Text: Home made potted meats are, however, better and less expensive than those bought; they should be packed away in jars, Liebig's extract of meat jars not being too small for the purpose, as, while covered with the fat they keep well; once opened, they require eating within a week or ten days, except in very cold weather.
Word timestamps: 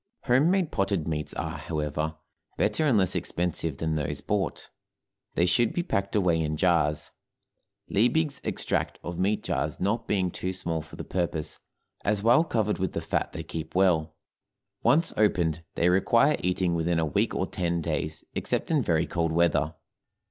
Home 0.23 0.49
made 0.49 0.71
potted 0.71 1.07
meats 1.07 1.31
are, 1.35 1.59
however, 1.59 2.15
better 2.57 2.87
and 2.87 2.97
less 2.97 3.15
expensive 3.15 3.77
than 3.77 3.93
those 3.93 4.19
bought; 4.19 4.71
they 5.35 5.45
should 5.45 5.73
be 5.73 5.83
packed 5.83 6.15
away 6.15 6.39
in 6.41 6.57
jars, 6.57 7.11
Liebig's 7.87 8.41
extract 8.43 8.97
of 9.03 9.19
meat 9.19 9.43
jars 9.43 9.79
not 9.79 10.07
being 10.07 10.31
too 10.31 10.53
small 10.53 10.81
for 10.81 10.95
the 10.95 11.03
purpose, 11.03 11.59
as, 12.03 12.23
while 12.23 12.43
covered 12.43 12.79
with 12.79 12.93
the 12.93 12.99
fat 13.01 13.31
they 13.31 13.43
keep 13.43 13.75
well; 13.75 14.15
once 14.81 15.13
opened, 15.17 15.61
they 15.75 15.87
require 15.87 16.35
eating 16.39 16.73
within 16.73 16.97
a 16.97 17.05
week 17.05 17.35
or 17.35 17.45
ten 17.45 17.79
days, 17.79 18.23
except 18.33 18.71
in 18.71 18.81
very 18.81 19.05
cold 19.05 19.31
weather. 19.31 19.75